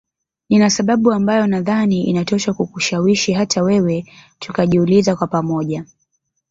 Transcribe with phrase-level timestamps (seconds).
[0.49, 4.05] Nina sababu ambayo nadhani inatosha kukushawishi hata wewe
[4.39, 5.85] tukajiuliza kwa pamoja